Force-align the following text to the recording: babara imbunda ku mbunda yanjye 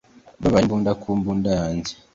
babara 0.41 0.63
imbunda 0.65 0.91
ku 1.01 1.09
mbunda 1.19 1.49
yanjye 1.59 1.91